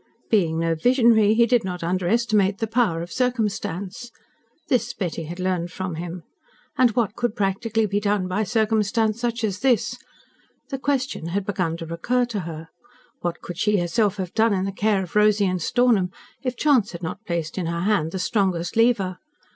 [0.31, 4.09] Being no visionary, he did not underestimate the power of circumstance.
[4.67, 6.23] This Betty had learned from him.
[6.75, 9.99] And what could practically be done with circumstance such as this?
[10.69, 12.69] The question had begun to recur to her.
[13.19, 16.09] What could she herself have done in the care of Rosy and Stornham,
[16.41, 19.19] if chance had not placed in her hand the strongest lever?